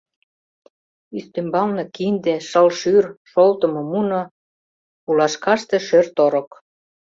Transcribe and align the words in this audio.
Ӱстембалне 1.17 1.83
кинде, 1.95 2.35
шыл 2.49 2.67
шӱр, 2.79 3.05
шолтымо 3.31 3.81
муно, 3.91 4.21
пулашкаште 5.03 5.77
шӧр-торык. 5.87 6.49